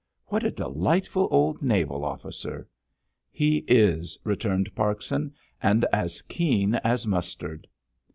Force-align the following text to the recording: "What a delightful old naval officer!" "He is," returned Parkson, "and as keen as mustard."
"What 0.29 0.43
a 0.43 0.49
delightful 0.49 1.27
old 1.29 1.61
naval 1.61 2.03
officer!" 2.03 2.67
"He 3.29 3.57
is," 3.67 4.17
returned 4.23 4.73
Parkson, 4.73 5.31
"and 5.61 5.85
as 5.93 6.23
keen 6.23 6.73
as 6.73 7.05
mustard." 7.05 7.67